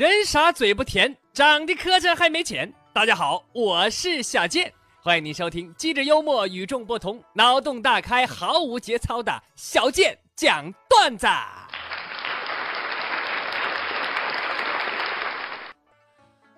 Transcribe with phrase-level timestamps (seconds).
[0.00, 2.72] 人傻嘴不甜，长得磕碜还没钱。
[2.90, 4.72] 大家好，我是小健，
[5.02, 11.26] 欢迎您收听机智幽默、与众不同、脑洞大开、毫无节操的小健讲段子。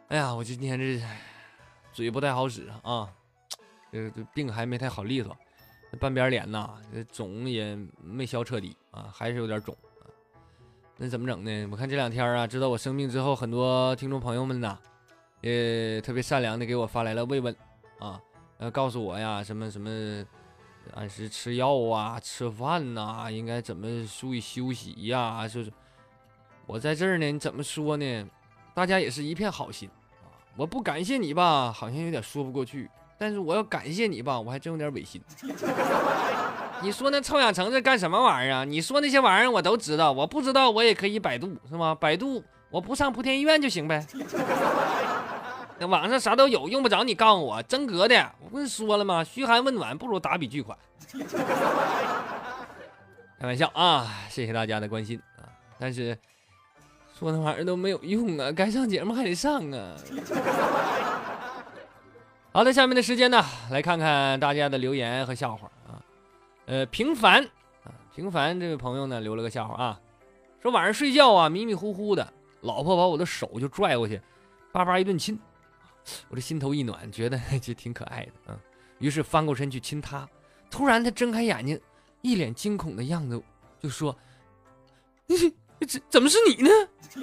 [0.06, 1.02] 哎呀，我今天这
[1.92, 3.08] 嘴不太好使啊，
[3.90, 5.36] 这这病还没太好利索，
[5.98, 9.76] 半边脸呐，这肿也没消彻底啊，还是有点肿。
[10.98, 11.68] 那怎么整呢？
[11.70, 14.78] 我看这两天啊，知道我生病之后，很多听众朋友们呐，
[15.40, 17.54] 也特别善良的给我发来了慰问，
[17.98, 18.20] 啊，
[18.58, 20.24] 呃，告诉我呀，什么什么，
[20.94, 25.48] 按时吃药啊，吃饭呐，应该怎么注意休息呀？
[25.48, 25.72] 就是，
[26.66, 28.28] 我在这儿呢，你怎么说呢？
[28.74, 29.90] 大家也是一片好心
[30.22, 32.88] 啊，我不感谢你吧，好像有点说不过去，
[33.18, 35.20] 但是我要感谢你吧，我还真有点违心。
[36.82, 38.64] 你说那臭氧层这干什么玩意儿啊？
[38.64, 41.94] 你说那些玩意儿我都知道，我不知道我也可以百度，是吗？
[41.94, 44.04] 百度我不上莆田医院就行呗。
[45.78, 48.30] 那网上啥都有，用不着你告诉我，真格的。
[48.40, 49.22] 我不是说了吗？
[49.22, 50.76] 嘘寒问暖不如打笔巨款。
[53.38, 55.46] 开玩笑啊，谢谢大家的关心啊。
[55.78, 56.18] 但是
[57.18, 59.94] 说那玩意儿都没有用啊，该上节目还得上啊。
[62.52, 65.70] 好的，下面的时间呢，来看看大家的留言和笑话。
[66.66, 67.42] 呃，平凡
[67.84, 70.00] 啊，平凡这位朋友呢留了个笑话啊，
[70.60, 74.20] 说晚上睡觉啊迷迷糊糊的，老婆把我的手就拽过去，
[74.70, 75.38] 叭叭一顿亲，
[76.28, 78.58] 我这心头一暖，觉得 这挺可爱的啊，
[78.98, 80.28] 于是翻过身去亲她，
[80.70, 81.80] 突然她睁开眼睛，
[82.20, 83.42] 一脸惊恐的样子，
[83.80, 84.16] 就说
[85.26, 85.36] ：“你
[85.80, 86.70] 这怎么是你呢？”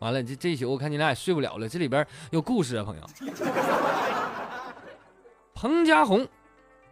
[0.00, 3.02] 完了，这这一宿我看你俩也睡不了了，这里边有故事啊，朋友。
[5.54, 6.26] 彭家红。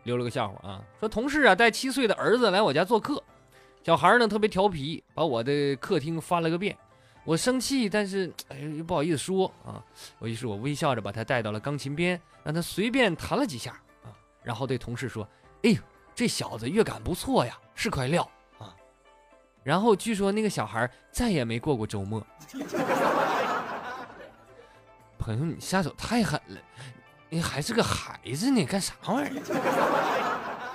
[0.04, 3.22] 留了个笑话啊，说同事啊带七岁的儿子来我家做客，
[3.84, 6.76] 小孩呢特别调皮，把我的客厅翻了个遍。
[7.24, 9.80] 我生气，但是哎又不好意思说啊，
[10.18, 13.70] 我于是我微笑着把他带到了钢琴边，让他随便弹了几下
[14.02, 14.10] 啊，
[14.42, 15.22] 然后对同事说
[15.62, 15.78] ：“哎呦，
[16.16, 18.74] 这小子乐感不错呀，是块料啊。”
[19.62, 22.20] 然后据说那个小孩再也没过过周末。
[25.16, 26.60] 朋友，你下手太狠了。
[27.32, 29.42] 你还是个孩子呢，干啥玩意儿？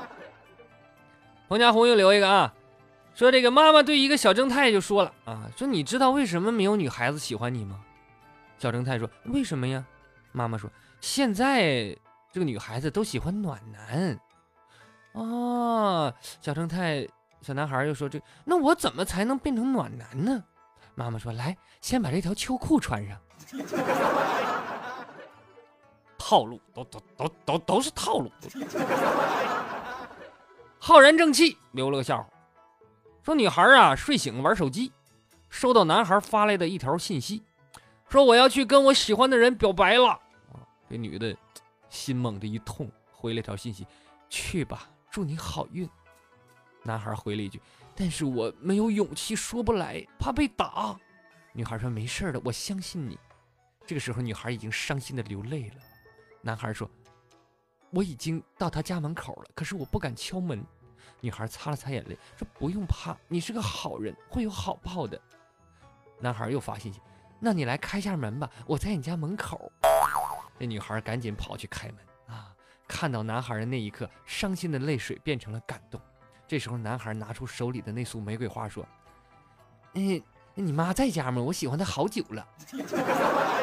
[1.47, 2.51] 彭家红又留一个啊，
[3.13, 7.79] 说这个妈妈对一个小正太就说了啊，说你知道为什么没有女孩子喜欢你吗？
[8.57, 9.85] 小正太说为什么呀？
[10.31, 10.67] 妈妈说
[10.99, 11.95] 现在
[12.33, 14.19] 这个女孩子都喜欢暖男。
[15.13, 17.07] 啊，小正太
[17.39, 20.43] 小男孩又说这那我怎么才能变成暖男呢？
[20.95, 23.15] 妈妈说来，先把这条秋裤穿上。
[26.29, 28.29] 套路都都都都都是套路。
[30.77, 32.27] 浩然正气留了个笑话，
[33.23, 34.91] 说女孩啊睡醒玩手机，
[35.49, 37.43] 收到男孩发来的一条信息，
[38.09, 40.19] 说我要去跟我喜欢的人表白了。
[40.89, 41.33] 这女的
[41.87, 43.87] 心猛地一痛，回了一条信息：
[44.27, 45.89] 去吧，祝你好运。
[46.83, 47.61] 男孩回了一句：
[47.95, 50.99] 但是我没有勇气说不来，怕被打。
[51.53, 53.17] 女孩说没事的，我相信你。
[53.85, 55.75] 这个时候，女孩已经伤心的流泪了。
[56.47, 56.89] 男孩说
[57.91, 60.63] ：“我已经到他家门口了，可是我不敢敲门。”
[61.19, 65.19] 女孩擦了擦眼泪说：“不用怕，你是个好人，会有好报的。”
[66.21, 67.01] 男孩又发信息
[67.37, 69.69] ：“那你来开下门吧，我在你家门口。”
[70.57, 71.97] 那女孩赶紧跑去开门
[72.33, 72.55] 啊！
[72.87, 75.99] 看到男孩的那一刻，伤心的泪水变成了感动。
[76.47, 78.87] 这时候，男孩拿出手里的那束玫瑰花说
[79.95, 80.23] ：“嗯，
[80.55, 81.41] 你妈在家吗？
[81.41, 82.47] 我喜欢她好久了。”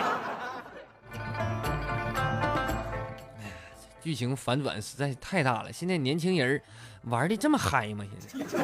[4.04, 5.72] 剧情反转实在是太大了！
[5.72, 6.60] 现在年轻人
[7.04, 8.04] 玩的这么嗨吗？
[8.28, 8.58] 现在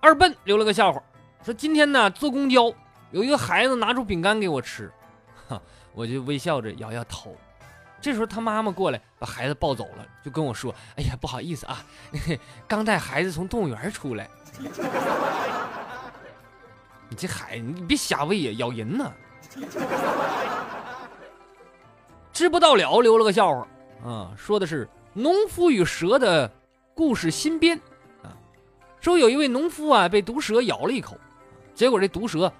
[0.00, 1.00] 二笨留了个笑话，
[1.44, 2.64] 说今天呢坐公交，
[3.12, 4.90] 有一个孩子拿出饼干给我吃，
[5.48, 5.62] 哈，
[5.94, 7.36] 我就微笑着摇摇头。
[8.00, 11.86] 这时候他妈妈过来把孩子抱走了，就跟我说：“哎呀，不好意思啊，
[12.66, 14.28] 刚带孩子从动物园出来。”
[17.08, 19.12] 你这孩子，你别瞎喂呀，咬人呢。
[22.32, 23.68] 知不到了，留了个笑话
[24.04, 26.50] 啊，说的是农夫与蛇的
[26.94, 27.78] 故事新编
[28.22, 28.32] 啊。
[29.00, 31.16] 说有一位农夫啊，被毒蛇咬了一口，
[31.74, 32.50] 结果这毒蛇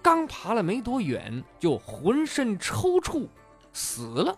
[0.00, 3.26] 刚爬了没多远，就浑身抽搐
[3.72, 4.36] 死了。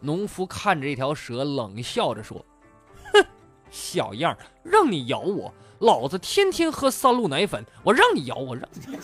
[0.00, 2.44] 农夫看着这条蛇，冷笑着说
[3.14, 3.24] ：“哼，
[3.70, 8.96] 小样让你咬我，老子天天喝三鹿奶粉，我让你咬我，让你。”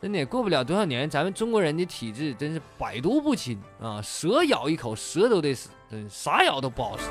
[0.00, 4.00] 真的过不了多少年，咱们中国人的体质真是百毒不侵啊！
[4.00, 5.70] 蛇咬一口，蛇都得死，
[6.08, 7.04] 啥咬都不好使。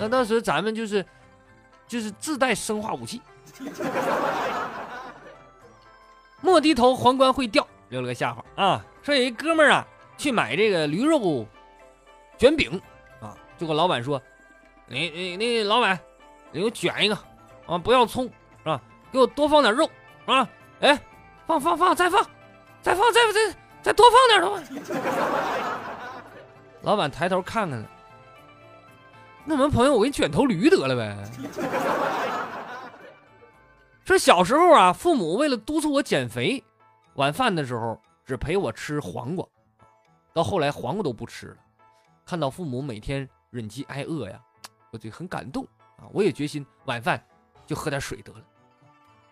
[0.00, 1.06] 那到时候咱们就是
[1.86, 3.22] 就是自带生化武器。
[6.40, 8.84] 莫低头，皇冠会掉，留了个笑话啊。
[9.00, 9.86] 说有一哥们儿啊，
[10.18, 11.46] 去买这个驴肉
[12.36, 12.80] 卷饼
[13.20, 14.20] 啊，就跟老板说
[14.88, 15.96] ：“你你那，老板，
[16.50, 17.16] 你给我卷一个
[17.66, 18.28] 啊，不要葱
[18.64, 18.82] 啊，
[19.12, 19.88] 给我多放点肉
[20.26, 20.48] 啊，
[20.80, 21.00] 哎，
[21.46, 22.24] 放放放，再放，
[22.82, 24.62] 再放，再再再多放点的吧。
[26.82, 27.84] ”老板抬头看看，
[29.44, 31.16] 那我们朋友，我给你卷头驴得了呗。
[34.04, 36.62] 说小时候啊，父母为了督促我减肥，
[37.14, 39.46] 晚饭的时候只陪我吃黄瓜，
[40.32, 41.56] 到后来黄瓜都不吃了。
[42.24, 44.40] 看到父母每天忍饥挨饿呀，
[44.90, 45.64] 我就很感动
[45.98, 46.10] 啊！
[46.12, 47.24] 我也决心晚饭
[47.64, 48.40] 就喝点水得了。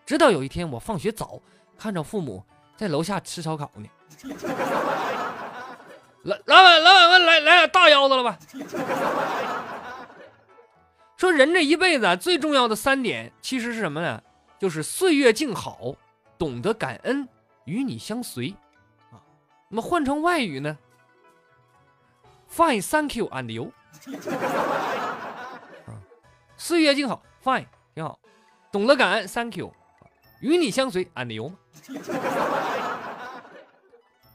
[0.05, 1.41] 直到有一天我放学早，
[1.81, 2.43] 看着父母
[2.77, 3.89] 在楼下吃烧烤呢。
[6.21, 8.37] 老老板，老板，我来来点大腰子了吧？
[11.17, 14.21] 说人这一辈子，最重要的三点其实是什么呢？
[14.59, 15.95] 就是岁月静好，
[16.37, 17.27] 懂得感恩，
[17.65, 18.53] 与你相随，
[19.09, 19.17] 啊，
[19.67, 20.77] 那么换成外语呢
[22.55, 23.71] ？Fine，Thank you and you。
[25.87, 25.97] 啊，
[26.57, 28.19] 岁月静好，Fine，挺好，
[28.71, 29.73] 懂得感恩，Thank you，
[30.41, 31.51] 与你相随，and you。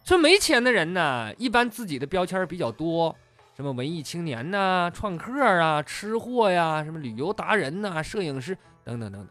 [0.05, 3.15] 说没钱的人呢，一般自己的标签比较多，
[3.57, 9.29] 什么文艺青年呐、创客啊、吃货呀、什么旅游达人呐、摄影师等等等等。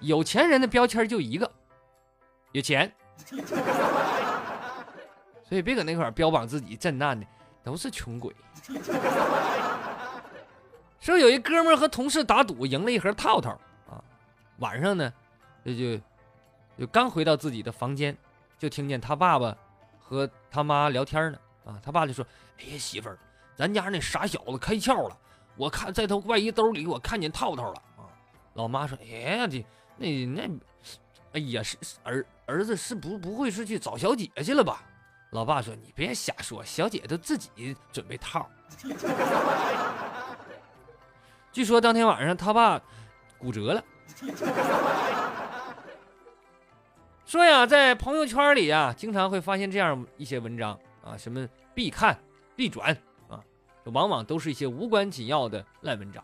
[0.00, 1.48] 有钱人的标签就一个，
[2.50, 2.92] 有钱，
[5.48, 7.24] 所以别搁那块标榜自己震难的，
[7.62, 8.34] 都是穷鬼。
[10.98, 13.50] 说有一哥们和同事打赌赢了一盒套套
[13.88, 14.02] 啊，
[14.58, 15.12] 晚上呢，
[15.64, 15.96] 这就
[16.78, 18.16] 就刚回到自己的房间，
[18.58, 19.56] 就听见他爸爸
[19.98, 22.26] 和他妈聊天呢啊，他爸就说
[22.60, 23.18] ：“哎呀媳妇儿，
[23.54, 25.16] 咱家那傻小子开窍了，
[25.56, 28.08] 我看在他外衣兜里我看见套套了啊。”
[28.54, 29.64] 老妈说：“哎呀这。”
[29.96, 30.42] 那那，
[31.34, 34.82] 哎呀，是儿儿子是不不会是去找小姐去了吧？
[35.30, 38.48] 老爸说：“你别瞎说，小姐都自己准备套。
[41.52, 42.80] ”据说当天晚上他爸
[43.38, 43.84] 骨折了。
[47.24, 52.18] 说呀，在朋友圈里呀，经常会发现这样一些文章啊，什么必看、
[52.54, 52.96] 必转
[53.28, 53.42] 啊，
[53.84, 56.22] 这往往都是一些无关紧要的烂文章。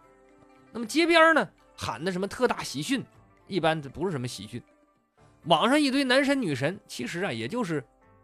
[0.70, 3.02] 那么街边呢，喊的什么特大喜讯？
[3.46, 4.62] 一般不是什么喜讯，
[5.44, 7.82] 网上一堆男神女神，其实啊，也就是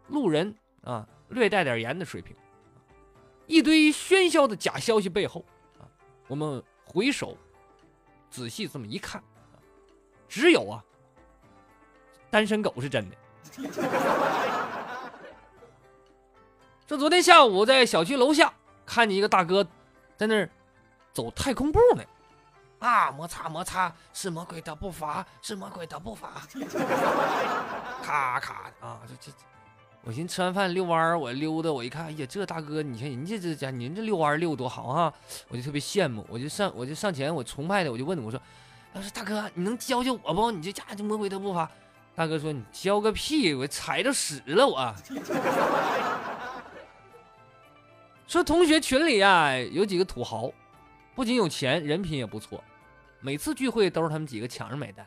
[0.09, 0.53] 路人
[0.83, 2.35] 啊，略带点盐的水平。
[3.47, 5.43] 一堆喧嚣的假消息背后
[5.79, 5.89] 啊，
[6.27, 7.35] 我们回首
[8.29, 9.23] 仔细这么一看，
[10.27, 10.83] 只有啊，
[12.29, 13.15] 单身狗是真的。
[16.87, 18.53] 说昨天下午在小区楼下
[18.85, 19.65] 看见一个大哥
[20.15, 20.49] 在那儿
[21.13, 22.03] 走太空步呢。
[22.79, 23.09] 啊！
[23.09, 26.43] 摩擦摩擦，是魔鬼的步伐，是魔鬼的步伐。
[28.03, 28.99] 咔咔的啊！
[29.07, 29.31] 这这，
[30.03, 35.11] 我寻思吃完饭遛弯儿，我溜达，我一看，哎呀，这大哥，你看人家这家，您这遛弯儿遛多好啊！
[35.47, 38.39] 我就特别羡慕，我就上我就上前，我崇拜的，我就问我说
[38.95, 40.49] ：“我说大哥，你能教教我不？
[40.49, 41.69] 你这家就魔鬼的步伐。”
[42.15, 43.53] 大哥说：“你教个屁！
[43.53, 44.95] 我踩着屎了我。”
[48.25, 50.49] 说同学群里啊，有几个土豪。
[51.13, 52.63] 不仅有钱，人品也不错。
[53.19, 55.05] 每次聚会都是他们几个抢着买单。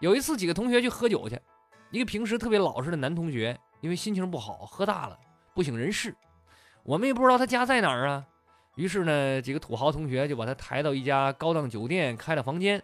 [0.00, 1.40] 有一次，几个同学去喝酒去，
[1.92, 5.16] 一个平时特别老实的男同学，因为心情不好，喝大了，
[5.54, 6.12] 不省人事。
[6.82, 8.26] 我们也不知道他家在哪儿啊。
[8.74, 12.82] 于是呢，几个土豪同学就把他抬到一家高档酒店，开了房间，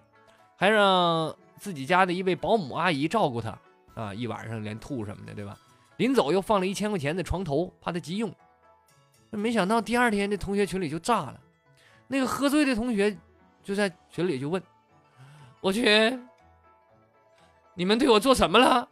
[0.57, 3.59] 还让自己家的一位保姆阿姨照顾他
[3.95, 5.57] 啊，一晚上连吐什么的，对吧？
[5.97, 8.33] 临走又放了一千块钱在床头，怕他急用。
[9.31, 11.41] 没想到第二天，这同学群里就炸了。
[12.07, 13.17] 那个喝醉的同学
[13.63, 14.63] 就在群里就问
[15.61, 16.19] ：“我去，
[17.75, 18.89] 你们对我做什么了？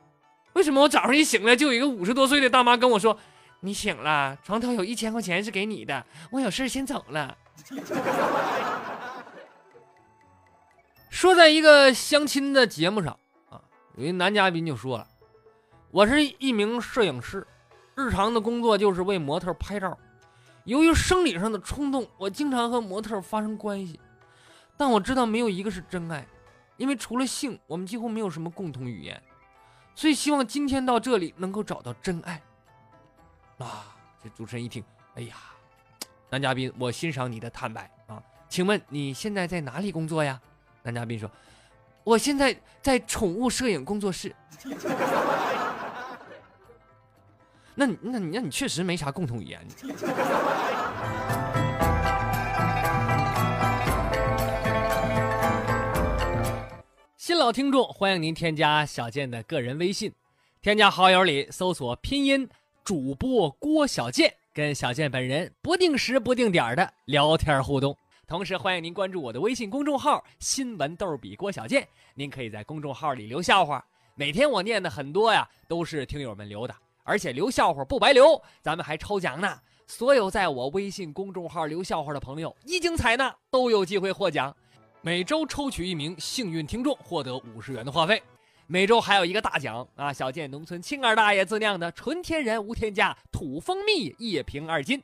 [0.54, 3.18] 为什么我早上一醒来就有一个五十多岁的大妈跟我说，
[3.60, 7.36] 你醒了，床头有一千块钱是给你的，我有事先走了。”
[11.08, 13.60] 说在一个相亲的节目上啊，
[13.96, 15.08] 有一男嘉宾就说了
[15.90, 17.46] ：“我是一名摄影师，
[17.94, 19.98] 日常的工作就是为模特拍照。”
[20.64, 23.98] 由于生理上的冲动，我经常和模特发生关系，
[24.76, 26.26] 但我知道没有一个是真爱，
[26.76, 29.22] 因为除了性，我们几乎没有什么共同语言，
[29.94, 32.42] 所以希望今天到这里能够找到真爱。
[33.58, 34.84] 啊，这主持人一听，
[35.14, 35.36] 哎呀，
[36.28, 40.38] 男嘉宾，我欣赏你的坦白啊，请问你现在在哪里工作呀？
[40.82, 41.30] 男嘉宾说，
[42.04, 44.34] 我现在在宠物摄影工作室。
[47.74, 49.66] 那你那你那你确实没啥共同语言。
[57.16, 60.12] 新老听众，欢迎您添加小健的个人微信，
[60.60, 62.48] 添加好友里搜索拼音
[62.86, 67.98] 主播郭小健，跟小健本人不定时不定点的聊天互动。
[68.28, 79.58] 同时欢迎您关注我的微信公众号“新闻逗比郭小健”，您可以在公众号里留笑话，每天我念的很多呀，都是听友们留的，而且留笑话不白留，咱们还抽奖呢。
[79.88, 84.56] 所有在我微信公众号留笑话的朋友，一经采纳都有机会获奖。
[85.00, 88.22] 每周抽取一名幸运听众，获得五十元的话费。
[88.68, 90.12] 每周还有一个大奖啊！
[90.12, 95.00] 小健农村青二大爷自酿的纯天然无添加土蜂蜜一瓶二斤。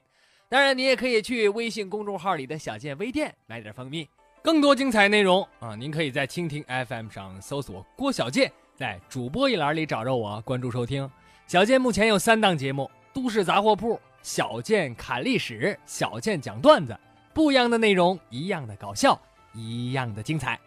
[0.48, 4.08] 当然，你也可以去微信公众号里的小健微店买点蜂蜜。
[4.42, 11.08] 更多精彩内容啊，您可以在蜻蜓 FM 上搜索郭小健，在主播一栏里找着我，关注收听。
[11.46, 14.00] 小健目前有三档节目：都市杂货铺。
[14.22, 16.96] 小健侃历史，小健讲段子，
[17.32, 19.20] 不一样的内容，一样的搞笑，
[19.52, 20.58] 一样的精彩。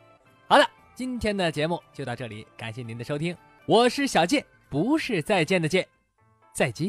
[0.47, 3.35] 好的，今天的节目就到这里，感谢您的收听，
[3.65, 5.85] 我是小健，不是再见的见，
[6.53, 6.85] 再见。